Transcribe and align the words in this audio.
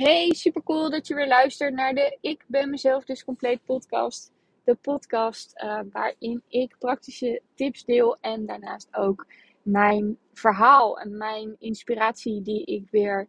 Hey, 0.00 0.32
super 0.32 0.62
cool 0.62 0.90
dat 0.90 1.06
je 1.06 1.14
weer 1.14 1.26
luistert 1.26 1.74
naar 1.74 1.94
de 1.94 2.18
Ik 2.20 2.44
ben 2.46 2.70
mezelf 2.70 3.04
dus 3.04 3.24
compleet 3.24 3.64
podcast. 3.64 4.32
De 4.64 4.74
podcast 4.74 5.62
uh, 5.64 5.80
waarin 5.92 6.42
ik 6.48 6.76
praktische 6.78 7.42
tips 7.54 7.84
deel 7.84 8.16
en 8.20 8.46
daarnaast 8.46 8.88
ook 8.96 9.26
mijn 9.62 10.18
verhaal 10.32 10.98
en 10.98 11.16
mijn 11.16 11.56
inspiratie 11.58 12.42
die 12.42 12.64
ik 12.64 12.90
weer 12.90 13.28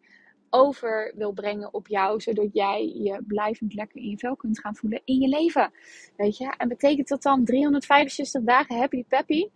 over 0.49 1.13
wil 1.15 1.31
brengen 1.31 1.73
op 1.73 1.87
jou, 1.87 2.21
zodat 2.21 2.49
jij 2.53 2.87
je 2.87 3.23
blijvend 3.27 3.73
lekker 3.73 4.01
in 4.01 4.09
je 4.09 4.17
vel 4.17 4.35
kunt 4.35 4.59
gaan 4.59 4.75
voelen 4.75 5.01
in 5.05 5.19
je 5.19 5.27
leven. 5.27 5.71
Weet 6.17 6.37
je, 6.37 6.53
en 6.57 6.67
betekent 6.67 7.07
dat 7.07 7.21
dan 7.21 7.45
365 7.45 8.43
dagen 8.43 8.77
happy 8.77 9.03
peppy? 9.03 9.47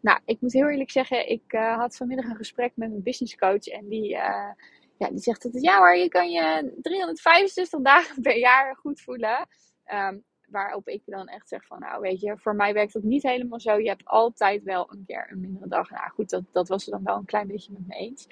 Nou, 0.00 0.20
ik 0.24 0.40
moet 0.40 0.52
heel 0.52 0.68
eerlijk 0.68 0.90
zeggen, 0.90 1.30
ik 1.30 1.52
uh, 1.52 1.76
had 1.76 1.96
vanmiddag 1.96 2.26
een 2.26 2.36
gesprek 2.36 2.72
met 2.74 2.88
mijn 2.88 3.02
business 3.02 3.36
coach 3.36 3.66
en 3.66 3.88
die, 3.88 4.12
uh, 4.12 4.50
ja, 4.98 5.08
die 5.08 5.18
zegt 5.18 5.42
dat 5.42 5.62
ja 5.62 5.78
maar 5.78 5.96
je 5.96 6.08
kan 6.08 6.30
je 6.30 6.78
365 6.82 7.80
dagen 7.80 8.22
per 8.22 8.38
jaar 8.38 8.76
goed 8.76 9.00
voelen. 9.00 9.48
Um, 9.92 10.24
waarop 10.52 10.88
ik 10.88 11.02
dan 11.06 11.26
echt 11.26 11.48
zeg 11.48 11.66
van, 11.66 11.78
nou 11.78 12.00
weet 12.00 12.20
je, 12.20 12.38
voor 12.38 12.54
mij 12.54 12.72
werkt 12.72 12.92
dat 12.92 13.02
niet 13.02 13.22
helemaal 13.22 13.60
zo. 13.60 13.78
Je 13.78 13.88
hebt 13.88 14.04
altijd 14.04 14.62
wel 14.62 14.92
een 14.92 15.04
keer 15.06 15.28
een 15.30 15.40
mindere 15.40 15.68
dag. 15.68 15.90
Nou 15.90 16.10
goed, 16.10 16.30
dat, 16.30 16.42
dat 16.52 16.68
was 16.68 16.84
er 16.84 16.92
dan 16.92 17.04
wel 17.04 17.16
een 17.16 17.24
klein 17.24 17.46
beetje 17.46 17.72
met 17.72 17.86
me 17.86 17.94
eens. 17.94 18.26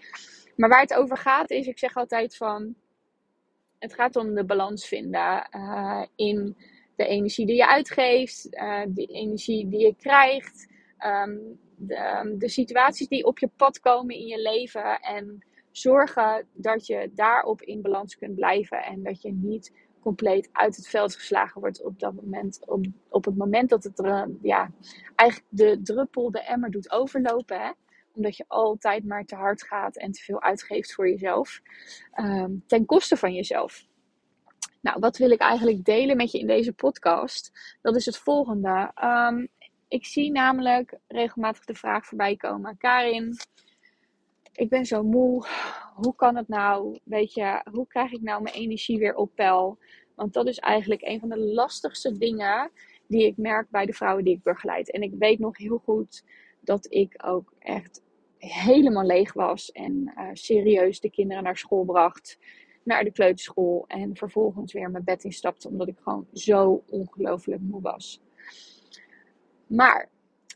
Maar 0.56 0.68
waar 0.68 0.80
het 0.80 0.94
over 0.94 1.16
gaat 1.16 1.50
is, 1.50 1.66
ik 1.66 1.78
zeg 1.78 1.96
altijd 1.96 2.36
van, 2.36 2.74
het 3.78 3.94
gaat 3.94 4.16
om 4.16 4.34
de 4.34 4.44
balans 4.44 4.88
vinden 4.88 5.48
uh, 5.50 6.02
in 6.16 6.56
de 6.96 7.06
energie 7.06 7.46
die 7.46 7.56
je 7.56 7.68
uitgeeft, 7.68 8.46
uh, 8.50 8.82
de 8.88 9.06
energie 9.06 9.68
die 9.68 9.80
je 9.80 9.94
krijgt, 9.94 10.68
um, 11.06 11.60
de, 11.76 12.18
um, 12.24 12.38
de 12.38 12.48
situaties 12.48 13.08
die 13.08 13.24
op 13.24 13.38
je 13.38 13.50
pad 13.56 13.80
komen 13.80 14.14
in 14.14 14.26
je 14.26 14.40
leven 14.40 15.00
en 15.00 15.44
zorgen 15.70 16.46
dat 16.52 16.86
je 16.86 17.10
daarop 17.14 17.62
in 17.62 17.82
balans 17.82 18.16
kunt 18.16 18.34
blijven 18.34 18.84
en 18.84 19.02
dat 19.02 19.22
je 19.22 19.32
niet 19.32 19.72
compleet 20.00 20.48
uit 20.52 20.76
het 20.76 20.88
veld 20.88 21.14
geslagen 21.14 21.60
wordt 21.60 21.84
op 21.84 21.98
dat 21.98 22.14
moment. 22.14 22.60
Op, 22.66 22.84
op 23.08 23.24
het 23.24 23.36
moment 23.36 23.68
dat 23.70 23.84
het 23.84 23.98
er, 23.98 24.30
ja, 24.42 24.70
eigenlijk 25.16 25.50
de 25.50 25.80
druppel 25.82 26.30
de 26.30 26.44
emmer 26.44 26.70
doet 26.70 26.90
overlopen. 26.90 27.60
Hè? 27.60 27.70
Omdat 28.14 28.36
je 28.36 28.44
altijd 28.48 29.04
maar 29.04 29.24
te 29.24 29.34
hard 29.34 29.62
gaat 29.62 29.96
en 29.96 30.12
te 30.12 30.22
veel 30.22 30.42
uitgeeft 30.42 30.94
voor 30.94 31.08
jezelf. 31.08 31.60
Um, 32.20 32.64
ten 32.66 32.86
koste 32.86 33.16
van 33.16 33.34
jezelf. 33.34 33.88
Nou, 34.80 34.98
wat 35.00 35.16
wil 35.16 35.30
ik 35.30 35.40
eigenlijk 35.40 35.84
delen 35.84 36.16
met 36.16 36.30
je 36.30 36.38
in 36.38 36.46
deze 36.46 36.72
podcast? 36.72 37.52
Dat 37.82 37.96
is 37.96 38.06
het 38.06 38.16
volgende. 38.16 38.92
Um, 39.04 39.48
ik 39.88 40.06
zie 40.06 40.30
namelijk 40.30 40.98
regelmatig 41.08 41.64
de 41.64 41.74
vraag 41.74 42.06
voorbij 42.06 42.36
komen. 42.36 42.76
Karin, 42.76 43.36
ik 44.52 44.68
ben 44.68 44.84
zo 44.84 45.02
moe. 45.02 45.46
Hoe 45.94 46.14
kan 46.14 46.36
het 46.36 46.48
nou? 46.48 46.98
Weet 47.04 47.34
je, 47.34 47.62
hoe 47.72 47.86
krijg 47.86 48.12
ik 48.12 48.22
nou 48.22 48.42
mijn 48.42 48.54
energie 48.54 48.98
weer 48.98 49.14
op 49.14 49.34
peil? 49.34 49.78
Want 50.14 50.32
dat 50.32 50.46
is 50.46 50.58
eigenlijk 50.58 51.02
een 51.02 51.20
van 51.20 51.28
de 51.28 51.38
lastigste 51.38 52.18
dingen 52.18 52.70
die 53.06 53.26
ik 53.26 53.36
merk 53.36 53.70
bij 53.70 53.86
de 53.86 53.92
vrouwen 53.92 54.24
die 54.24 54.34
ik 54.34 54.42
begeleid. 54.42 54.90
En 54.90 55.02
ik 55.02 55.12
weet 55.18 55.38
nog 55.38 55.58
heel 55.58 55.78
goed 55.78 56.24
dat 56.60 56.86
ik 56.92 57.14
ook 57.24 57.52
echt 57.58 58.02
helemaal 58.38 59.04
leeg 59.04 59.32
was 59.32 59.70
en 59.72 60.12
uh, 60.16 60.28
serieus 60.32 61.00
de 61.00 61.10
kinderen 61.10 61.42
naar 61.42 61.56
school 61.56 61.84
bracht, 61.84 62.38
naar 62.82 63.04
de 63.04 63.12
kleuterschool 63.12 63.84
en 63.86 64.16
vervolgens 64.16 64.72
weer 64.72 64.90
mijn 64.90 65.04
bed 65.04 65.24
instapte 65.24 65.68
omdat 65.68 65.88
ik 65.88 65.98
gewoon 65.98 66.26
zo 66.32 66.82
ongelooflijk 66.88 67.60
moe 67.60 67.80
was. 67.80 68.20
Maar 69.66 70.08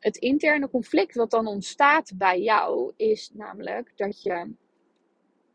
het 0.05 0.16
interne 0.16 0.70
conflict 0.70 1.14
wat 1.14 1.30
dan 1.30 1.47
ontstaat 1.47 2.12
bij 2.14 2.41
jou 2.41 2.92
is 2.97 3.30
namelijk 3.34 3.92
dat 3.97 4.22
je 4.22 4.55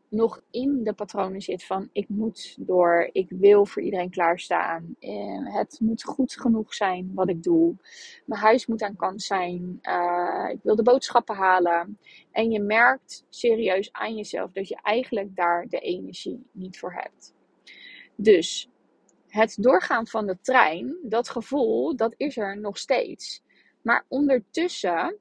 nog 0.08 0.42
in 0.52 0.84
de 0.84 0.94
patronen 0.94 1.42
zit 1.42 1.64
van 1.66 1.90
ik 1.92 2.10
moet 2.10 2.56
door, 2.60 3.10
ik 3.12 3.30
wil 3.30 3.66
voor 3.66 3.82
iedereen 3.82 4.10
klaarstaan, 4.10 4.96
eh, 5.00 5.56
het 5.56 5.80
moet 5.80 6.04
goed 6.04 6.34
genoeg 6.34 6.74
zijn 6.74 7.12
wat 7.14 7.30
ik 7.30 7.44
doe, 7.44 7.76
mijn 8.26 8.42
huis 8.42 8.66
moet 8.66 8.82
aan 8.82 8.96
kant 8.96 9.22
zijn, 9.22 9.80
uh, 9.82 10.50
ik 10.52 10.60
wil 10.64 10.76
de 10.76 10.84
boodschappen 10.84 11.36
halen. 11.36 11.98
En 12.32 12.52
je 12.52 12.60
merkt 12.60 13.26
serieus 13.30 13.92
aan 13.92 14.16
jezelf 14.16 14.52
dat 14.52 14.68
je 14.68 14.80
eigenlijk 14.82 15.36
daar 15.36 15.68
de 15.68 15.80
energie 15.80 16.46
niet 16.52 16.80
voor 16.80 16.94
hebt. 16.94 17.34
Dus 18.16 18.70
het 19.28 19.58
doorgaan 19.60 20.08
van 20.08 20.28
de 20.28 20.38
trein, 20.42 20.96
dat 21.04 21.30
gevoel, 21.30 21.96
dat 21.96 22.14
is 22.18 22.38
er 22.38 22.60
nog 22.60 22.78
steeds. 22.78 23.44
Maar 23.90 24.06
ondertussen 24.08 25.18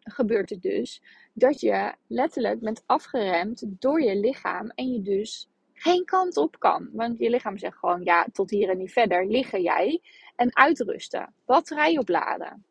gebeurt 0.00 0.50
het 0.50 0.62
dus 0.62 1.02
dat 1.32 1.60
je 1.60 1.94
letterlijk 2.06 2.60
bent 2.60 2.82
afgeremd 2.86 3.64
door 3.66 4.02
je 4.02 4.16
lichaam 4.16 4.70
en 4.74 4.92
je 4.92 5.02
dus 5.02 5.48
geen 5.74 6.04
kant 6.04 6.36
op 6.36 6.58
kan. 6.58 6.88
Want 6.92 7.18
je 7.18 7.30
lichaam 7.30 7.58
zegt 7.58 7.76
gewoon 7.76 8.04
ja, 8.04 8.26
tot 8.32 8.50
hier 8.50 8.68
en 8.68 8.78
niet 8.78 8.92
verder 8.92 9.26
liggen 9.26 9.62
jij 9.62 10.00
en 10.36 10.56
uitrusten. 10.56 11.34
Batterij 11.44 11.98
opladen. 11.98 12.64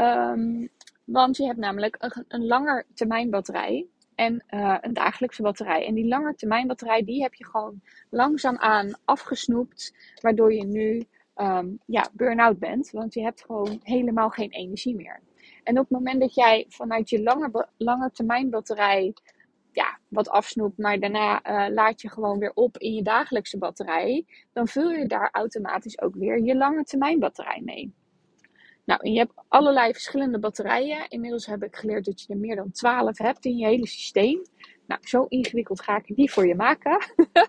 Um, 0.00 0.68
want 1.04 1.36
je 1.36 1.46
hebt 1.46 1.58
namelijk 1.58 1.96
een, 1.98 2.24
een 2.28 2.46
langer 2.46 2.86
termijn 2.94 3.30
batterij 3.30 3.86
en 4.14 4.44
uh, 4.50 4.78
een 4.80 4.94
dagelijkse 4.94 5.42
batterij. 5.42 5.86
En 5.86 5.94
die 5.94 6.08
lange 6.08 6.34
termijn 6.34 6.66
batterij 6.66 7.04
die 7.04 7.22
heb 7.22 7.34
je 7.34 7.46
gewoon 7.46 7.82
langzaamaan 8.10 8.98
afgesnoept, 9.04 9.94
waardoor 10.20 10.52
je 10.52 10.64
nu 10.64 11.06
um, 11.36 11.78
ja, 11.86 12.08
burn-out 12.12 12.58
bent. 12.58 12.90
Want 12.90 13.14
je 13.14 13.22
hebt 13.22 13.44
gewoon 13.44 13.80
helemaal 13.82 14.30
geen 14.30 14.50
energie 14.50 14.94
meer. 14.94 15.22
En 15.62 15.78
op 15.78 15.88
het 15.88 15.98
moment 15.98 16.20
dat 16.20 16.34
jij 16.34 16.66
vanuit 16.68 17.10
je 17.10 17.22
lange, 17.22 17.68
lange 17.76 18.10
termijn 18.10 18.50
batterij 18.50 19.14
ja, 19.74 19.98
wat 20.08 20.28
afsnoept, 20.28 20.78
maar 20.78 21.00
daarna 21.00 21.46
uh, 21.46 21.74
laat 21.74 22.00
je 22.00 22.10
gewoon 22.10 22.38
weer 22.38 22.52
op 22.54 22.78
in 22.78 22.94
je 22.94 23.02
dagelijkse 23.02 23.58
batterij, 23.58 24.24
dan 24.52 24.68
vul 24.68 24.90
je 24.90 25.06
daar 25.06 25.28
automatisch 25.32 26.00
ook 26.00 26.14
weer 26.14 26.42
je 26.42 26.56
lange 26.56 26.84
termijn 26.84 27.18
batterij 27.18 27.60
mee. 27.64 27.94
Nou, 28.84 29.00
en 29.02 29.12
je 29.12 29.18
hebt 29.18 29.32
allerlei 29.48 29.92
verschillende 29.92 30.38
batterijen. 30.38 31.08
Inmiddels 31.08 31.46
heb 31.46 31.62
ik 31.62 31.76
geleerd 31.76 32.04
dat 32.04 32.20
je 32.20 32.32
er 32.32 32.38
meer 32.38 32.56
dan 32.56 32.70
12 32.70 33.18
hebt 33.18 33.44
in 33.44 33.56
je 33.56 33.66
hele 33.66 33.86
systeem. 33.86 34.42
Nou, 34.86 35.00
zo 35.04 35.24
ingewikkeld 35.28 35.82
ga 35.82 35.96
ik 35.96 36.16
niet 36.16 36.30
voor 36.30 36.46
je 36.46 36.54
maken. 36.54 36.98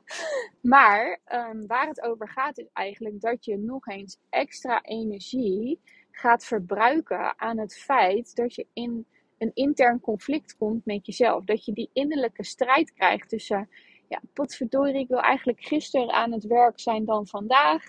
maar 0.61 1.19
um, 1.33 1.67
waar 1.67 1.87
het 1.87 2.01
over 2.01 2.29
gaat 2.29 2.57
is 2.57 2.69
eigenlijk 2.73 3.21
dat 3.21 3.45
je 3.45 3.57
nog 3.57 3.87
eens 3.87 4.17
extra 4.29 4.83
energie 4.83 5.79
gaat 6.11 6.45
verbruiken 6.45 7.39
aan 7.39 7.57
het 7.57 7.77
feit 7.77 8.35
dat 8.35 8.55
je 8.55 8.67
in 8.73 9.05
een 9.37 9.51
intern 9.53 9.99
conflict 9.99 10.57
komt 10.57 10.85
met 10.85 11.05
jezelf. 11.05 11.43
Dat 11.43 11.65
je 11.65 11.73
die 11.73 11.89
innerlijke 11.93 12.43
strijd 12.43 12.93
krijgt 12.93 13.29
tussen, 13.29 13.69
ja, 14.07 14.21
potverdorie, 14.33 14.99
ik 14.99 15.07
wil 15.07 15.21
eigenlijk 15.21 15.61
gisteren 15.61 16.11
aan 16.11 16.31
het 16.31 16.45
werk 16.45 16.79
zijn 16.79 17.05
dan 17.05 17.27
vandaag. 17.27 17.83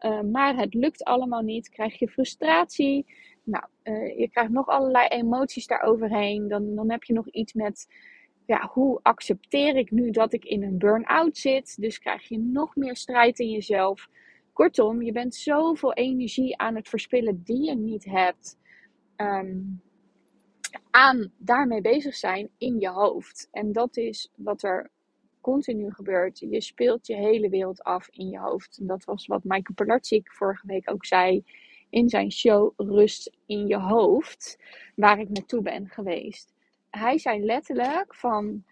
Uh, 0.00 0.20
maar 0.20 0.56
het 0.56 0.74
lukt 0.74 1.04
allemaal 1.04 1.42
niet. 1.42 1.68
Krijg 1.68 1.98
je 1.98 2.08
frustratie. 2.08 3.06
Nou, 3.42 3.64
uh, 3.84 4.18
je 4.18 4.28
krijgt 4.30 4.50
nog 4.50 4.66
allerlei 4.66 5.06
emoties 5.06 5.66
daaroverheen. 5.66 6.48
Dan, 6.48 6.74
dan 6.74 6.90
heb 6.90 7.04
je 7.04 7.12
nog 7.12 7.28
iets 7.28 7.52
met, 7.52 7.86
ja, 8.48 8.70
hoe 8.72 9.00
accepteer 9.02 9.76
ik 9.76 9.90
nu 9.90 10.10
dat 10.10 10.32
ik 10.32 10.44
in 10.44 10.62
een 10.62 10.78
burn-out 10.78 11.36
zit? 11.36 11.80
Dus 11.80 11.98
krijg 11.98 12.28
je 12.28 12.38
nog 12.38 12.76
meer 12.76 12.96
strijd 12.96 13.38
in 13.38 13.50
jezelf. 13.50 14.08
Kortom, 14.52 15.02
je 15.02 15.12
bent 15.12 15.34
zoveel 15.34 15.92
energie 15.92 16.56
aan 16.56 16.74
het 16.74 16.88
verspillen 16.88 17.42
die 17.44 17.64
je 17.64 17.74
niet 17.74 18.04
hebt. 18.04 18.58
Um, 19.16 19.82
aan 20.90 21.32
daarmee 21.38 21.80
bezig 21.80 22.14
zijn 22.14 22.50
in 22.58 22.80
je 22.80 22.88
hoofd. 22.88 23.48
En 23.52 23.72
dat 23.72 23.96
is 23.96 24.32
wat 24.36 24.62
er 24.62 24.90
continu 25.40 25.92
gebeurt. 25.92 26.38
Je 26.38 26.60
speelt 26.60 27.06
je 27.06 27.14
hele 27.14 27.48
wereld 27.48 27.82
af 27.82 28.08
in 28.10 28.28
je 28.28 28.38
hoofd. 28.38 28.78
En 28.78 28.86
dat 28.86 29.04
was 29.04 29.26
wat 29.26 29.44
Michael 29.44 29.74
Pilarczyk 29.74 30.32
vorige 30.32 30.66
week 30.66 30.90
ook 30.90 31.04
zei 31.04 31.44
in 31.90 32.08
zijn 32.08 32.32
show 32.32 32.72
Rust 32.76 33.36
in 33.46 33.66
je 33.66 33.78
hoofd, 33.78 34.58
waar 34.96 35.18
ik 35.20 35.28
naartoe 35.28 35.62
ben 35.62 35.88
geweest. 35.88 36.56
Hij 36.90 37.18
zei 37.18 37.44
letterlijk 37.44 38.14
van 38.14 38.64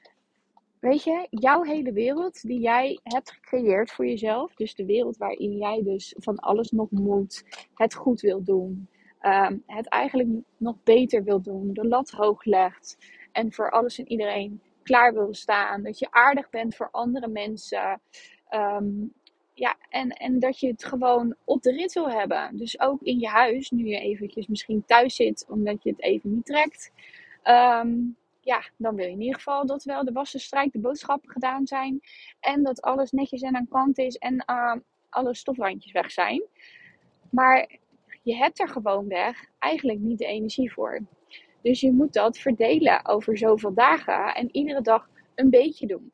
Weet 0.86 1.04
je, 1.04 1.26
jouw 1.30 1.62
hele 1.62 1.92
wereld 1.92 2.42
die 2.42 2.60
jij 2.60 3.00
hebt 3.02 3.30
gecreëerd 3.30 3.90
voor 3.90 4.06
jezelf, 4.06 4.54
dus 4.54 4.74
de 4.74 4.84
wereld 4.84 5.16
waarin 5.16 5.56
jij 5.56 5.82
dus 5.82 6.14
van 6.18 6.36
alles 6.36 6.70
nog 6.70 6.90
moet, 6.90 7.44
het 7.74 7.94
goed 7.94 8.20
wil 8.20 8.42
doen, 8.44 8.88
um, 9.22 9.62
het 9.66 9.88
eigenlijk 9.88 10.28
nog 10.56 10.76
beter 10.84 11.24
wil 11.24 11.40
doen, 11.42 11.72
de 11.72 11.88
lat 11.88 12.10
hoog 12.10 12.44
legt 12.44 12.96
en 13.32 13.52
voor 13.52 13.70
alles 13.70 13.98
en 13.98 14.08
iedereen 14.08 14.60
klaar 14.82 15.12
wil 15.14 15.34
staan, 15.34 15.82
dat 15.82 15.98
je 15.98 16.10
aardig 16.10 16.50
bent 16.50 16.76
voor 16.76 16.88
andere 16.90 17.28
mensen, 17.28 18.00
um, 18.50 19.12
ja, 19.54 19.76
en, 19.88 20.10
en 20.10 20.38
dat 20.38 20.60
je 20.60 20.66
het 20.66 20.84
gewoon 20.84 21.34
op 21.44 21.62
de 21.62 21.72
rit 21.72 21.92
wil 21.92 22.10
hebben. 22.10 22.56
Dus 22.56 22.80
ook 22.80 23.02
in 23.02 23.18
je 23.18 23.28
huis, 23.28 23.70
nu 23.70 23.86
je 23.86 23.98
eventjes 23.98 24.46
misschien 24.46 24.84
thuis 24.86 25.16
zit 25.16 25.46
omdat 25.48 25.82
je 25.82 25.90
het 25.90 26.02
even 26.02 26.34
niet 26.34 26.46
trekt. 26.46 26.92
Um, 27.48 28.16
ja, 28.40 28.62
dan 28.76 28.94
wil 28.94 29.04
je 29.04 29.10
in 29.10 29.20
ieder 29.20 29.34
geval 29.34 29.66
dat 29.66 29.84
wel 29.84 30.04
de 30.04 30.12
wassen 30.12 30.40
strijk, 30.40 30.72
de 30.72 30.78
boodschappen 30.78 31.30
gedaan 31.30 31.66
zijn. 31.66 32.00
En 32.40 32.62
dat 32.62 32.82
alles 32.82 33.10
netjes 33.10 33.42
en 33.42 33.56
aan 33.56 33.68
kant 33.68 33.98
is 33.98 34.16
en 34.16 34.44
alle 35.08 35.34
stofrandjes 35.34 35.92
weg 35.92 36.10
zijn. 36.10 36.42
Maar 37.30 37.78
je 38.22 38.36
hebt 38.36 38.60
er 38.60 38.68
gewoon 38.68 39.08
weg 39.08 39.44
eigenlijk 39.58 39.98
niet 39.98 40.18
de 40.18 40.26
energie 40.26 40.72
voor. 40.72 41.00
Dus 41.62 41.80
je 41.80 41.92
moet 41.92 42.12
dat 42.12 42.38
verdelen 42.38 43.06
over 43.06 43.38
zoveel 43.38 43.74
dagen 43.74 44.34
en 44.34 44.48
iedere 44.52 44.80
dag 44.80 45.08
een 45.34 45.50
beetje 45.50 45.86
doen. 45.86 46.12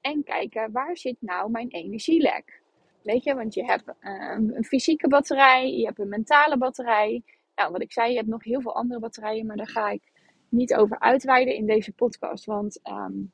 En 0.00 0.24
kijken 0.24 0.72
waar 0.72 0.96
zit 0.96 1.16
nou 1.20 1.50
mijn 1.50 1.68
energielek. 1.68 2.62
Weet 3.02 3.24
je, 3.24 3.34
want 3.34 3.54
je 3.54 3.64
hebt 3.64 3.84
ehm, 4.00 4.50
een 4.50 4.64
fysieke 4.64 5.08
batterij, 5.08 5.72
je 5.72 5.84
hebt 5.84 5.98
een 5.98 6.08
mentale 6.08 6.58
batterij. 6.58 7.22
Nou, 7.54 7.72
wat 7.72 7.82
ik 7.82 7.92
zei, 7.92 8.10
je 8.10 8.16
hebt 8.16 8.28
nog 8.28 8.44
heel 8.44 8.60
veel 8.60 8.74
andere 8.74 9.00
batterijen, 9.00 9.46
maar 9.46 9.56
daar 9.56 9.68
ga 9.68 9.90
ik 9.90 10.02
niet 10.48 10.74
over 10.74 10.98
uitweiden 11.00 11.54
in 11.54 11.66
deze 11.66 11.92
podcast. 11.92 12.44
Want 12.44 12.80
um, 12.84 13.32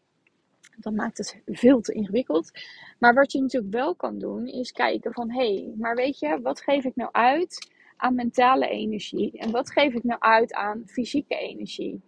dan 0.76 0.94
maakt 0.94 1.18
het 1.18 1.42
veel 1.46 1.80
te 1.80 1.92
ingewikkeld. 1.92 2.50
Maar 2.98 3.14
wat 3.14 3.32
je 3.32 3.40
natuurlijk 3.40 3.72
wel 3.72 3.94
kan 3.94 4.18
doen, 4.18 4.46
is 4.46 4.72
kijken 4.72 5.12
van 5.12 5.30
hé, 5.30 5.54
hey, 5.54 5.74
maar 5.76 5.94
weet 5.94 6.18
je, 6.18 6.40
wat 6.40 6.60
geef 6.60 6.84
ik 6.84 6.96
nou 6.96 7.12
uit 7.12 7.72
aan 7.96 8.14
mentale 8.14 8.68
energie? 8.68 9.38
En 9.38 9.50
wat 9.50 9.70
geef 9.70 9.94
ik 9.94 10.04
nou 10.04 10.20
uit 10.20 10.52
aan 10.52 10.82
fysieke 10.86 11.36
energie? 11.36 12.00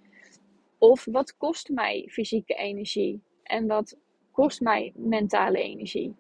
Of 0.78 1.04
wat 1.04 1.36
kost 1.36 1.68
mij 1.68 2.08
fysieke 2.10 2.54
energie? 2.54 3.20
En 3.42 3.66
wat 3.66 3.98
kost 4.32 4.60
mij 4.60 4.92
mentale 4.94 5.58
energie? 5.58 6.14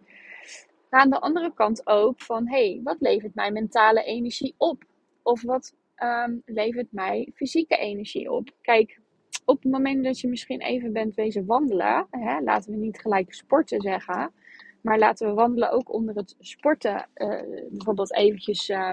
Aan 0.90 1.10
de 1.10 1.20
andere 1.20 1.52
kant 1.54 1.86
ook 1.86 2.20
van 2.20 2.48
hé, 2.48 2.70
hey, 2.70 2.80
wat 2.84 2.96
levert 3.00 3.34
mij 3.34 3.50
mentale 3.50 4.04
energie 4.04 4.54
op? 4.56 4.84
Of 5.22 5.42
wat 5.42 5.75
um, 6.02 6.42
levert 6.44 6.92
mij 6.92 7.30
fysieke 7.34 7.76
energie 7.76 8.32
op? 8.32 8.50
Kijk, 8.60 9.00
op 9.44 9.62
het 9.62 9.72
moment 9.72 10.04
dat 10.04 10.20
je 10.20 10.28
misschien 10.28 10.60
even 10.60 10.92
bent 10.92 11.14
wezen 11.14 11.46
wandelen, 11.46 12.06
hè, 12.10 12.40
laten 12.40 12.70
we 12.70 12.76
niet 12.76 13.00
gelijk 13.00 13.34
sporten 13.34 13.80
zeggen, 13.80 14.32
maar 14.80 14.98
laten 14.98 15.28
we 15.28 15.34
wandelen 15.34 15.70
ook 15.70 15.92
onder 15.92 16.14
het 16.14 16.34
sporten 16.38 17.08
uh, 17.14 17.42
bijvoorbeeld 17.70 18.14
eventjes 18.14 18.68
uh, 18.68 18.90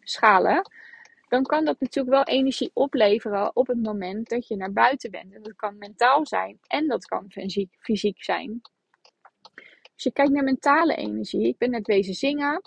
schalen, 0.00 0.70
dan 1.28 1.42
kan 1.42 1.64
dat 1.64 1.80
natuurlijk 1.80 2.14
wel 2.14 2.34
energie 2.36 2.70
opleveren 2.74 3.56
op 3.56 3.66
het 3.66 3.82
moment 3.82 4.28
dat 4.28 4.48
je 4.48 4.56
naar 4.56 4.72
buiten 4.72 5.10
bent. 5.10 5.34
En 5.34 5.42
dat 5.42 5.56
kan 5.56 5.78
mentaal 5.78 6.26
zijn 6.26 6.58
en 6.66 6.88
dat 6.88 7.04
kan 7.04 7.30
fysiek, 7.30 7.76
fysiek 7.78 8.22
zijn. 8.22 8.60
Als 9.94 10.02
je 10.02 10.12
kijkt 10.12 10.32
naar 10.32 10.44
mentale 10.44 10.94
energie, 10.94 11.48
ik 11.48 11.58
ben 11.58 11.70
net 11.70 11.86
wezen 11.86 12.14
zingen, 12.14 12.62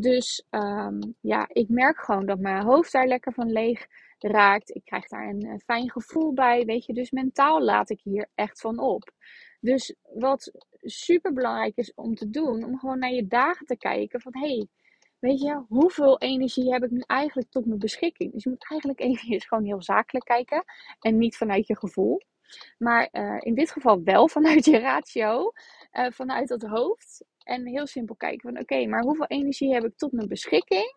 dus 0.00 0.46
um, 0.50 1.14
ja, 1.20 1.48
ik 1.52 1.68
merk 1.68 1.98
gewoon 1.98 2.26
dat 2.26 2.38
mijn 2.38 2.64
hoofd 2.64 2.92
daar 2.92 3.06
lekker 3.06 3.32
van 3.32 3.52
leeg 3.52 3.86
raakt. 4.18 4.74
Ik 4.74 4.84
krijg 4.84 5.08
daar 5.08 5.28
een, 5.28 5.44
een 5.44 5.60
fijn 5.60 5.90
gevoel 5.90 6.32
bij, 6.32 6.64
weet 6.64 6.84
je. 6.84 6.92
Dus 6.92 7.10
mentaal 7.10 7.62
laat 7.62 7.90
ik 7.90 8.00
hier 8.02 8.28
echt 8.34 8.60
van 8.60 8.78
op. 8.78 9.10
Dus 9.60 9.94
wat 10.14 10.52
super 10.80 11.32
belangrijk 11.32 11.76
is 11.76 11.94
om 11.94 12.14
te 12.14 12.30
doen, 12.30 12.64
om 12.64 12.78
gewoon 12.78 12.98
naar 12.98 13.12
je 13.12 13.26
dagen 13.26 13.66
te 13.66 13.76
kijken 13.76 14.20
van 14.20 14.36
hé, 14.36 14.48
hey, 14.48 14.68
weet 15.18 15.40
je, 15.40 15.64
hoeveel 15.68 16.18
energie 16.18 16.72
heb 16.72 16.84
ik 16.84 16.90
nu 16.90 17.02
eigenlijk 17.06 17.50
tot 17.50 17.66
mijn 17.66 17.78
beschikking? 17.78 18.32
Dus 18.32 18.42
je 18.42 18.50
moet 18.50 18.70
eigenlijk 18.70 19.00
even 19.00 19.40
gewoon 19.48 19.64
heel 19.64 19.82
zakelijk 19.82 20.24
kijken 20.24 20.64
en 21.00 21.18
niet 21.18 21.36
vanuit 21.36 21.66
je 21.66 21.76
gevoel. 21.76 22.20
Maar 22.78 23.08
uh, 23.12 23.36
in 23.38 23.54
dit 23.54 23.70
geval 23.70 24.02
wel 24.02 24.28
vanuit 24.38 24.64
je 24.64 24.78
ratio, 24.78 25.52
uh, 25.92 26.10
vanuit 26.10 26.48
het 26.48 26.62
hoofd. 26.62 27.24
En 27.48 27.66
heel 27.66 27.86
simpel 27.86 28.14
kijken 28.14 28.52
van 28.52 28.60
oké, 28.60 28.86
maar 28.86 29.02
hoeveel 29.02 29.26
energie 29.26 29.74
heb 29.74 29.84
ik 29.84 29.96
tot 29.96 30.12
mijn 30.12 30.28
beschikking? 30.28 30.94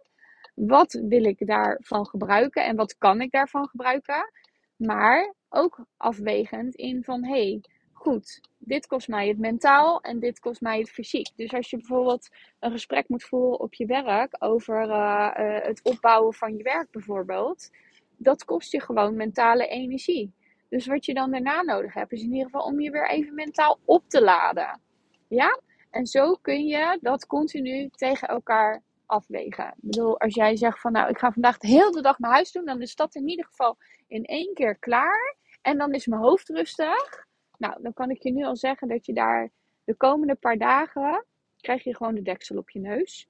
Wat 0.56 1.02
wil 1.08 1.24
ik 1.24 1.48
daarvan 1.48 2.06
gebruiken 2.06 2.66
en 2.66 2.76
wat 2.76 2.98
kan 2.98 3.22
ik 3.22 3.32
daarvan 3.32 3.68
gebruiken? 3.68 4.32
Maar 4.76 5.34
ook 5.50 5.86
afwegend 5.98 6.76
in 6.76 7.04
van 7.04 7.24
hé, 7.24 7.32
hey, 7.32 7.64
goed, 7.94 8.42
dit 8.58 8.88
kost 8.88 9.08
mij 9.08 9.28
het 9.28 9.38
mentaal 9.38 10.02
en 10.02 10.20
dit 10.20 10.40
kost 10.40 10.62
mij 10.62 10.80
het 10.80 10.90
fysiek. 10.90 11.30
Dus 11.36 11.54
als 11.54 11.70
je 11.70 11.78
bijvoorbeeld 11.78 12.30
een 12.60 12.72
gesprek 12.72 13.10
moet 13.10 13.24
voeren 13.24 13.60
op 13.60 13.74
je 13.74 13.86
werk 13.86 14.36
over 14.40 14.88
uh, 14.88 15.36
uh, 15.40 15.66
het 15.66 15.80
opbouwen 15.84 16.34
van 16.34 16.58
je 16.58 16.64
werk 16.64 16.92
bijvoorbeeld, 16.92 17.70
dat 18.18 18.46
kost 18.46 18.72
je 18.72 18.82
gewoon 18.82 19.16
mentale 19.16 19.68
energie. 19.68 20.34
Dus 20.70 20.88
wat 20.88 21.06
je 21.06 21.14
dan 21.14 21.32
daarna 21.32 21.62
nodig 21.62 21.94
hebt, 21.94 22.12
is 22.12 22.22
in 22.22 22.32
ieder 22.32 22.46
geval 22.46 22.66
om 22.66 22.80
je 22.80 22.92
weer 22.92 23.10
even 23.10 23.34
mentaal 23.34 23.80
op 23.86 24.04
te 24.08 24.24
laden. 24.24 24.80
Ja? 25.28 25.60
En 25.92 26.06
zo 26.06 26.38
kun 26.42 26.66
je 26.66 26.98
dat 27.02 27.28
continu 27.28 27.90
tegen 27.90 28.28
elkaar 28.28 28.82
afwegen. 29.06 29.66
Ik 29.66 29.74
bedoel, 29.76 30.20
als 30.20 30.36
jij 30.36 30.56
zegt 30.56 30.80
van 30.80 30.92
nou, 30.92 31.10
ik 31.10 31.18
ga 31.18 31.32
vandaag 31.32 31.58
de 31.58 31.68
hele 31.68 32.02
dag 32.02 32.20
mijn 32.20 32.34
huis 32.34 32.52
doen, 32.52 32.66
dan 32.66 32.82
is 32.82 32.96
dat 32.96 33.16
in 33.16 33.28
ieder 33.28 33.46
geval 33.46 33.78
in 34.08 34.26
één 34.26 34.54
keer 34.54 34.76
klaar. 34.76 35.36
En 35.62 35.78
dan 35.78 35.94
is 35.94 36.08
mijn 36.08 36.22
hoofd 36.22 36.50
rustig. 36.50 37.28
Nou, 37.58 37.82
dan 37.82 37.94
kan 37.94 38.10
ik 38.10 38.24
je 38.24 38.32
nu 38.32 38.44
al 38.44 38.56
zeggen 38.56 38.88
dat 38.88 39.06
je 39.06 39.14
daar 39.14 39.52
de 39.84 39.96
komende 39.96 40.36
paar 40.36 40.58
dagen 40.58 41.26
krijg 41.62 41.84
je 41.84 41.96
gewoon 41.96 42.16
de 42.16 42.22
deksel 42.22 42.58
op 42.58 42.70
je 42.70 42.80
neus. 42.80 43.28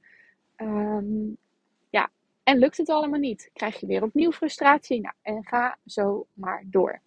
Um, 0.58 1.38
ja, 1.90 2.10
en 2.44 2.58
lukt 2.58 2.78
het 2.78 2.90
allemaal 2.90 3.20
niet, 3.20 3.50
krijg 3.54 3.80
je 3.80 3.86
weer 3.86 4.04
opnieuw 4.04 4.32
frustratie. 4.32 5.02
Nou, 5.02 5.16
en 5.22 5.46
ga 5.46 5.78
zo 5.86 6.28
maar 6.34 6.64
door. 6.66 7.02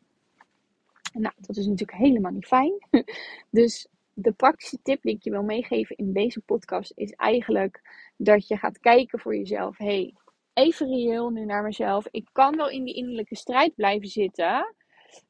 Nou, 1.12 1.35
dat 1.37 1.57
is 1.57 1.67
natuurlijk 1.67 1.99
helemaal 1.99 2.33
niet 2.33 2.47
fijn. 2.47 2.73
Dus 3.50 3.89
de 4.14 4.32
praktische 4.32 4.78
tip 4.82 5.02
die 5.02 5.14
ik 5.14 5.22
je 5.22 5.31
wil 5.31 5.43
meegeven 5.43 5.96
in 5.96 6.12
deze 6.12 6.40
podcast 6.40 6.93
is 6.94 7.12
eigenlijk 7.12 7.81
dat 8.16 8.49
je 8.49 8.56
gaat 8.56 8.78
kijken 8.78 9.19
voor 9.19 9.37
jezelf. 9.37 9.78
hey, 9.78 10.14
even 10.52 10.88
reëel 10.88 11.31
nu 11.31 11.44
naar 11.44 11.62
mezelf. 11.62 12.06
Ik 12.11 12.28
kan 12.32 12.56
wel 12.56 12.70
in 12.70 12.84
die 12.84 12.94
innerlijke 12.94 13.37
strijd 13.37 13.75
blijven 13.75 14.08
zitten. 14.08 14.75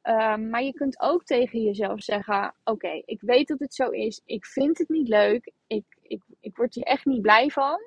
Um, 0.03 0.51
maar 0.51 0.63
je 0.63 0.73
kunt 0.73 1.01
ook 1.01 1.25
tegen 1.25 1.63
jezelf 1.63 2.03
zeggen: 2.03 2.55
Oké, 2.65 3.03
ik 3.05 3.21
weet 3.21 3.49
dat 3.49 3.59
het 3.59 3.75
zo 3.75 3.91
is. 3.91 4.21
Ik 4.25 4.47
vind 4.47 4.79
het 4.79 4.89
niet 4.89 5.09
leuk. 5.09 5.53
Ik, 5.67 5.85
ik, 6.03 6.23
ik 6.41 6.57
word 6.57 6.75
hier 6.75 6.85
echt 6.85 7.05
niet 7.05 7.23
blij 7.23 7.51
van. 7.51 7.79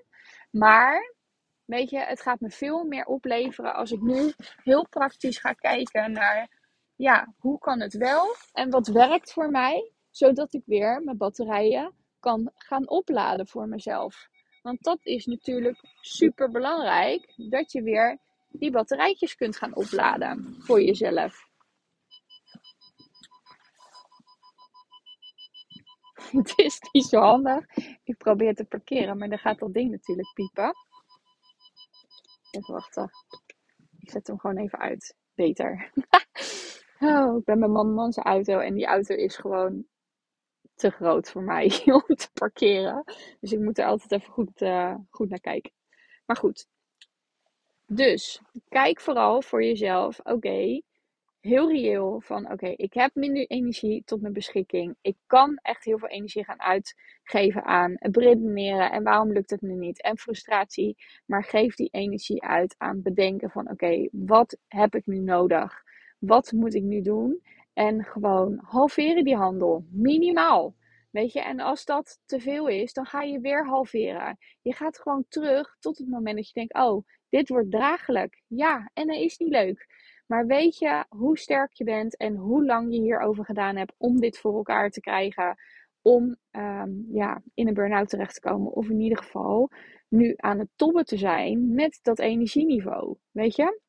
Maar 0.51 1.13
weet 1.65 1.89
je, 1.89 1.99
het 1.99 2.21
gaat 2.21 2.39
me 2.39 2.49
veel 2.49 2.83
meer 2.83 3.05
opleveren 3.05 3.75
als 3.75 3.91
ik 3.91 4.01
nu 4.01 4.33
heel 4.63 4.87
praktisch 4.87 5.37
ga 5.37 5.53
kijken 5.53 6.11
naar: 6.11 6.49
ja, 6.95 7.33
hoe 7.37 7.59
kan 7.59 7.79
het 7.79 7.93
wel 7.93 8.35
en 8.51 8.69
wat 8.69 8.87
werkt 8.87 9.33
voor 9.33 9.49
mij? 9.49 9.91
Zodat 10.17 10.53
ik 10.53 10.61
weer 10.65 11.01
mijn 11.03 11.17
batterijen 11.17 11.93
kan 12.19 12.51
gaan 12.55 12.89
opladen 12.89 13.47
voor 13.47 13.67
mezelf. 13.67 14.29
Want 14.61 14.83
dat 14.83 14.99
is 15.05 15.25
natuurlijk 15.25 15.79
super 16.01 16.51
belangrijk. 16.51 17.33
Dat 17.35 17.71
je 17.71 17.81
weer 17.81 18.19
die 18.49 18.71
batterijtjes 18.71 19.35
kunt 19.35 19.57
gaan 19.57 19.75
opladen 19.75 20.55
voor 20.59 20.81
jezelf. 20.81 21.45
Het 26.37 26.53
is 26.55 26.79
niet 26.91 27.05
zo 27.05 27.19
handig. 27.19 27.65
Ik 28.03 28.17
probeer 28.17 28.55
te 28.55 28.65
parkeren, 28.65 29.17
maar 29.17 29.29
dan 29.29 29.39
gaat 29.39 29.59
dat 29.59 29.73
ding 29.73 29.91
natuurlijk 29.91 30.33
piepen. 30.33 30.73
Even 32.51 32.73
wachten. 32.73 33.09
Ik 33.99 34.11
zet 34.11 34.27
hem 34.27 34.39
gewoon 34.39 34.57
even 34.57 34.79
uit. 34.79 35.15
Beter. 35.35 35.91
oh, 36.99 37.37
ik 37.37 37.43
ben 37.43 37.59
mijn 37.59 37.93
man 37.93 38.11
zijn 38.11 38.25
auto 38.25 38.59
en 38.59 38.73
die 38.73 38.85
auto 38.85 39.15
is 39.15 39.37
gewoon 39.37 39.85
te 40.77 40.89
groot 40.89 41.29
voor 41.29 41.43
mij 41.43 41.81
om 42.07 42.15
te 42.15 42.29
parkeren. 42.33 43.03
Dus 43.39 43.51
ik 43.51 43.59
moet 43.59 43.77
er 43.77 43.85
altijd 43.85 44.11
even 44.11 44.33
goed, 44.33 44.61
uh, 44.61 44.95
goed 45.09 45.29
naar 45.29 45.39
kijken. 45.39 45.71
Maar 46.25 46.37
goed. 46.37 46.67
Dus 47.85 48.41
kijk 48.69 48.99
vooral 48.99 49.41
voor 49.41 49.63
jezelf. 49.63 50.19
Oké, 50.23 50.81
heel 51.39 51.71
reëel 51.71 52.21
van 52.21 52.51
oké, 52.51 52.67
ik 52.67 52.93
heb 52.93 53.15
minder 53.15 53.47
energie 53.47 54.03
tot 54.05 54.21
mijn 54.21 54.33
beschikking. 54.33 54.95
Ik 55.01 55.15
kan 55.27 55.59
echt 55.61 55.83
heel 55.83 55.97
veel 55.97 56.07
energie 56.07 56.43
gaan 56.43 56.61
uitgeven 56.61 57.63
aan 57.63 57.95
het 57.95 58.17
redeneren 58.17 58.91
en 58.91 59.03
waarom 59.03 59.31
lukt 59.31 59.49
het 59.49 59.61
nu 59.61 59.73
niet 59.73 60.01
en 60.01 60.17
frustratie. 60.17 60.97
Maar 61.25 61.43
geef 61.43 61.75
die 61.75 61.89
energie 61.91 62.43
uit 62.43 62.75
aan 62.77 63.01
bedenken 63.01 63.49
van 63.49 63.69
oké, 63.69 64.07
wat 64.11 64.57
heb 64.67 64.95
ik 64.95 65.05
nu 65.05 65.19
nodig? 65.19 65.83
Wat 66.19 66.51
moet 66.51 66.73
ik 66.73 66.83
nu 66.83 67.01
doen? 67.01 67.41
En 67.77 68.03
gewoon 68.03 68.59
halveren 68.61 69.23
die 69.23 69.35
handel. 69.35 69.85
Minimaal. 69.91 70.75
Weet 71.11 71.33
je, 71.33 71.41
en 71.41 71.59
als 71.59 71.85
dat 71.85 72.19
te 72.25 72.39
veel 72.39 72.67
is, 72.67 72.93
dan 72.93 73.05
ga 73.05 73.21
je 73.21 73.39
weer 73.39 73.65
halveren. 73.65 74.37
Je 74.61 74.73
gaat 74.73 74.99
gewoon 74.99 75.25
terug 75.27 75.77
tot 75.79 75.97
het 75.97 76.07
moment 76.07 76.35
dat 76.35 76.47
je 76.47 76.53
denkt: 76.53 76.73
oh, 76.73 77.05
dit 77.29 77.49
wordt 77.49 77.71
draaglijk. 77.71 78.41
Ja, 78.47 78.89
en 78.93 79.07
dat 79.07 79.17
is 79.17 79.37
niet 79.37 79.49
leuk. 79.49 79.87
Maar 80.27 80.45
weet 80.45 80.77
je 80.77 81.05
hoe 81.09 81.37
sterk 81.37 81.73
je 81.73 81.83
bent 81.83 82.17
en 82.17 82.35
hoe 82.35 82.65
lang 82.65 82.93
je 82.93 83.01
hierover 83.01 83.45
gedaan 83.45 83.75
hebt 83.75 83.93
om 83.97 84.19
dit 84.19 84.37
voor 84.37 84.55
elkaar 84.55 84.89
te 84.89 84.99
krijgen? 84.99 85.55
Om 86.01 86.35
um, 86.51 87.07
ja, 87.11 87.41
in 87.53 87.67
een 87.67 87.73
burn-out 87.73 88.09
terecht 88.09 88.33
te 88.33 88.49
komen. 88.49 88.71
Of 88.71 88.89
in 88.89 88.99
ieder 88.99 89.17
geval 89.17 89.69
nu 90.07 90.33
aan 90.37 90.59
het 90.59 90.69
tobben 90.75 91.05
te 91.05 91.17
zijn 91.17 91.73
met 91.73 91.99
dat 92.01 92.19
energieniveau. 92.19 93.17
Weet 93.31 93.55
je? 93.55 93.81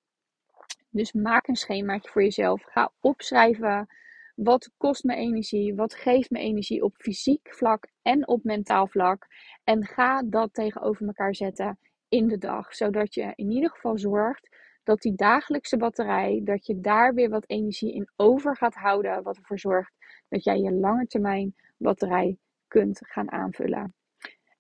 Dus 0.91 1.13
maak 1.13 1.49
een 1.49 1.57
schemaatje 1.57 2.11
voor 2.11 2.23
jezelf. 2.23 2.63
Ga 2.63 2.93
opschrijven. 3.01 3.87
Wat 4.35 4.71
kost 4.77 5.05
me 5.05 5.15
energie? 5.15 5.75
Wat 5.75 5.95
geeft 5.95 6.31
me 6.31 6.39
energie 6.39 6.83
op 6.83 6.95
fysiek 6.97 7.55
vlak 7.55 7.87
en 8.03 8.29
op 8.29 8.45
mentaal 8.45 8.87
vlak? 8.87 9.27
En 9.65 9.85
ga 9.85 10.23
dat 10.23 10.55
tegenover 10.55 11.07
elkaar 11.07 11.35
zetten 11.35 11.79
in 12.09 12.29
de 12.29 12.39
dag. 12.39 12.75
Zodat 12.75 13.15
je 13.15 13.33
in 13.35 13.51
ieder 13.51 13.71
geval 13.71 13.99
zorgt 13.99 14.57
dat 14.85 15.01
die 15.01 15.15
dagelijkse 15.15 15.77
batterij, 15.77 16.41
dat 16.45 16.67
je 16.67 16.81
daar 16.81 17.15
weer 17.15 17.29
wat 17.29 17.45
energie 17.47 17.95
in 17.95 18.11
over 18.17 18.57
gaat 18.57 18.75
houden. 18.75 19.23
Wat 19.23 19.37
ervoor 19.37 19.59
zorgt 19.59 19.93
dat 20.29 20.45
jij 20.45 20.59
je 20.59 20.73
lange 20.73 21.07
termijn 21.07 21.55
batterij 21.77 22.37
kunt 22.69 23.01
gaan 23.03 23.31
aanvullen. 23.31 23.95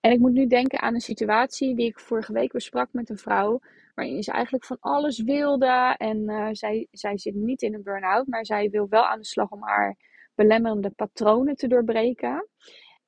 En 0.00 0.12
ik 0.12 0.18
moet 0.18 0.32
nu 0.32 0.46
denken 0.46 0.80
aan 0.80 0.94
een 0.94 1.00
situatie 1.00 1.74
die 1.74 1.86
ik 1.86 2.00
vorige 2.00 2.32
week 2.32 2.52
besprak 2.52 2.88
met 2.92 3.10
een 3.10 3.18
vrouw. 3.18 3.60
Waarin 3.98 4.22
ze 4.22 4.32
eigenlijk 4.32 4.64
van 4.64 4.76
alles 4.80 5.22
wilde. 5.22 5.94
En 5.96 6.30
uh, 6.30 6.48
zij, 6.52 6.88
zij 6.90 7.18
zit 7.18 7.34
niet 7.34 7.62
in 7.62 7.74
een 7.74 7.82
burn-out, 7.82 8.26
maar 8.26 8.46
zij 8.46 8.70
wil 8.70 8.88
wel 8.88 9.06
aan 9.06 9.18
de 9.18 9.24
slag 9.24 9.50
om 9.50 9.62
haar 9.62 9.96
belemmerende 10.34 10.90
patronen 10.90 11.56
te 11.56 11.68
doorbreken. 11.68 12.48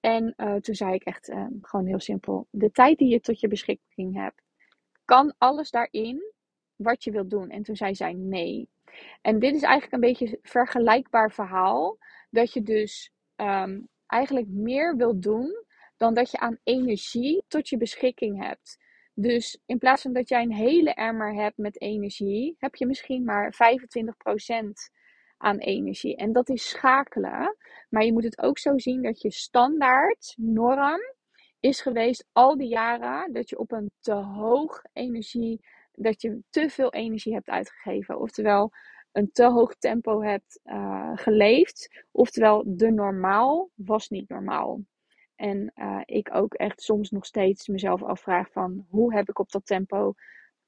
En 0.01 0.35
uh, 0.37 0.55
toen 0.55 0.75
zei 0.75 0.95
ik 0.95 1.05
echt 1.05 1.29
uh, 1.29 1.47
gewoon 1.61 1.87
heel 1.87 2.01
simpel: 2.01 2.47
de 2.51 2.71
tijd 2.71 2.99
die 2.99 3.09
je 3.09 3.21
tot 3.21 3.41
je 3.41 3.49
beschikking 3.49 4.15
hebt, 4.17 4.43
kan 5.05 5.35
alles 5.39 5.71
daarin 5.71 6.33
wat 6.77 7.05
je 7.05 7.11
wilt 7.11 7.31
doen? 7.31 7.51
En 7.51 7.63
toen 7.63 7.77
zei 7.77 7.95
zij 7.95 8.13
nee. 8.13 8.69
En 9.21 9.39
dit 9.39 9.55
is 9.55 9.63
eigenlijk 9.63 9.93
een 9.93 10.09
beetje 10.11 10.27
een 10.27 10.39
vergelijkbaar 10.43 11.33
verhaal. 11.33 11.99
Dat 12.31 12.53
je 12.53 12.63
dus 12.63 13.13
um, 13.37 13.89
eigenlijk 14.07 14.49
meer 14.49 14.97
wilt 14.97 15.23
doen 15.23 15.65
dan 15.97 16.15
dat 16.15 16.31
je 16.31 16.39
aan 16.39 16.59
energie 16.63 17.45
tot 17.49 17.69
je 17.69 17.77
beschikking 17.77 18.43
hebt. 18.45 18.79
Dus 19.21 19.59
in 19.67 19.79
plaats 19.79 20.03
van 20.03 20.13
dat 20.13 20.29
jij 20.29 20.43
een 20.43 20.53
hele 20.53 20.95
emmer 20.95 21.35
hebt 21.35 21.57
met 21.57 21.81
energie, 21.81 22.55
heb 22.59 22.75
je 22.75 22.87
misschien 22.87 23.25
maar 23.25 23.55
25% 23.55 23.59
aan 25.37 25.59
energie. 25.59 26.17
En 26.17 26.33
dat 26.33 26.49
is 26.49 26.69
schakelen. 26.69 27.57
Maar 27.89 28.05
je 28.05 28.13
moet 28.13 28.25
het 28.25 28.43
ook 28.43 28.59
zo 28.59 28.79
zien 28.79 29.03
dat 29.03 29.23
je 29.23 29.31
standaard 29.31 30.35
norm 30.37 31.01
is 31.61 31.81
geweest 31.81 32.27
al 32.33 32.57
die 32.57 32.69
jaren 32.69 33.33
dat 33.33 33.49
je 33.49 33.59
op 33.59 33.73
een 33.73 33.91
te 34.01 34.15
hoog 34.15 34.83
energie, 34.93 35.61
dat 35.93 36.23
je 36.23 36.43
te 36.51 36.71
veel 36.71 36.93
energie 36.93 37.33
hebt 37.33 37.49
uitgegeven. 37.49 38.21
Oftewel 38.21 38.71
een 39.13 39.31
te 39.33 39.45
hoog 39.45 39.75
tempo 39.75 40.23
hebt 40.23 40.61
uh, 40.65 41.11
geleefd. 41.15 42.05
Oftewel 42.11 42.63
de 42.67 42.91
normaal 42.91 43.71
was 43.75 44.09
niet 44.09 44.29
normaal. 44.29 44.81
En 45.41 45.73
uh, 45.75 46.01
ik 46.05 46.35
ook 46.35 46.55
echt 46.55 46.83
soms 46.83 47.11
nog 47.11 47.27
steeds 47.27 47.69
mezelf 47.69 48.03
afvraag 48.03 48.53
van 48.53 48.87
hoe 48.89 49.15
heb 49.15 49.29
ik 49.29 49.39
op 49.39 49.51
dat 49.51 49.67
tempo 49.67 50.15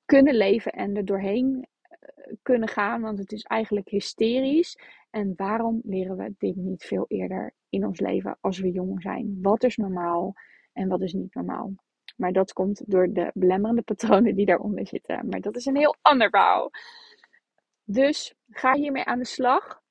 kunnen 0.04 0.34
leven 0.34 0.72
en 0.72 0.96
er 0.96 1.04
doorheen 1.04 1.46
uh, 1.56 2.34
kunnen 2.42 2.68
gaan. 2.68 3.00
Want 3.00 3.18
het 3.18 3.32
is 3.32 3.42
eigenlijk 3.42 3.88
hysterisch. 3.88 4.78
En 5.10 5.32
waarom 5.36 5.80
leren 5.84 6.16
we 6.16 6.34
dit 6.38 6.56
niet 6.56 6.84
veel 6.84 7.04
eerder 7.08 7.54
in 7.68 7.86
ons 7.86 8.00
leven 8.00 8.38
als 8.40 8.58
we 8.58 8.70
jong 8.70 9.02
zijn? 9.02 9.38
Wat 9.42 9.62
is 9.62 9.76
normaal 9.76 10.34
en 10.72 10.88
wat 10.88 11.00
is 11.00 11.12
niet 11.12 11.34
normaal? 11.34 11.74
Maar 12.16 12.32
dat 12.32 12.52
komt 12.52 12.90
door 12.90 13.12
de 13.12 13.30
belemmerende 13.34 13.82
patronen 13.82 14.34
die 14.34 14.46
daaronder 14.46 14.86
zitten. 14.86 15.28
Maar 15.28 15.40
dat 15.40 15.56
is 15.56 15.66
een 15.66 15.76
heel 15.76 15.96
ander 16.02 16.30
verhaal. 16.30 16.70
Dus 17.84 18.34
ga 18.50 18.74
hiermee 18.74 19.04
aan 19.04 19.18
de 19.18 19.24
slag. 19.24 19.81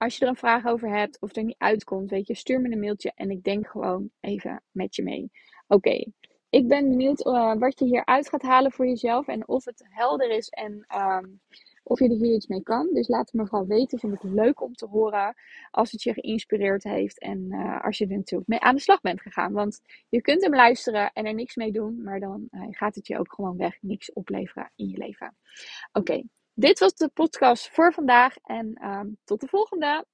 Als 0.00 0.16
je 0.16 0.24
er 0.24 0.30
een 0.30 0.36
vraag 0.36 0.66
over 0.66 0.88
hebt 0.88 1.20
of 1.20 1.36
er 1.36 1.44
niet 1.44 1.58
uitkomt, 1.58 2.10
weet 2.10 2.26
je, 2.26 2.34
stuur 2.34 2.60
me 2.60 2.70
een 2.70 2.80
mailtje 2.80 3.12
en 3.14 3.30
ik 3.30 3.42
denk 3.42 3.66
gewoon 3.66 4.10
even 4.20 4.62
met 4.70 4.96
je 4.96 5.02
mee. 5.02 5.30
Oké, 5.66 6.04
ik 6.50 6.68
ben 6.68 6.88
benieuwd 6.88 7.26
uh, 7.26 7.54
wat 7.54 7.78
je 7.78 7.84
hieruit 7.84 8.28
gaat 8.28 8.42
halen 8.42 8.72
voor 8.72 8.86
jezelf 8.86 9.28
en 9.28 9.48
of 9.48 9.64
het 9.64 9.86
helder 9.88 10.30
is 10.30 10.48
en 10.48 10.86
um, 10.96 11.40
of 11.82 11.98
je 11.98 12.08
er 12.08 12.16
hier 12.16 12.34
iets 12.34 12.46
mee 12.46 12.62
kan. 12.62 12.88
Dus 12.92 13.08
laat 13.08 13.30
het 13.30 13.40
me 13.40 13.46
vooral 13.46 13.66
weten. 13.66 13.98
Vind 13.98 14.12
ik 14.12 14.22
leuk 14.22 14.60
om 14.60 14.74
te 14.74 14.86
horen 14.86 15.34
als 15.70 15.92
het 15.92 16.02
je 16.02 16.12
geïnspireerd 16.12 16.82
heeft 16.82 17.18
en 17.18 17.46
uh, 17.48 17.84
als 17.84 17.98
je 17.98 18.06
er 18.06 18.16
natuurlijk 18.16 18.48
mee 18.48 18.60
aan 18.60 18.74
de 18.74 18.80
slag 18.80 19.00
bent 19.00 19.20
gegaan. 19.20 19.52
Want 19.52 19.80
je 20.08 20.20
kunt 20.20 20.42
hem 20.42 20.54
luisteren 20.54 21.10
en 21.12 21.26
er 21.26 21.34
niks 21.34 21.56
mee 21.56 21.72
doen, 21.72 22.02
maar 22.02 22.20
dan 22.20 22.48
uh, 22.50 22.62
gaat 22.70 22.94
het 22.94 23.06
je 23.06 23.18
ook 23.18 23.34
gewoon 23.34 23.56
weg 23.56 23.78
niks 23.80 24.12
opleveren 24.12 24.72
in 24.76 24.88
je 24.88 24.98
leven. 24.98 25.36
Oké, 25.92 26.22
dit 26.60 26.78
was 26.78 26.94
de 26.94 27.08
podcast 27.08 27.70
voor 27.72 27.92
vandaag 27.92 28.36
en 28.36 28.86
um, 28.88 29.18
tot 29.24 29.40
de 29.40 29.46
volgende. 29.46 30.06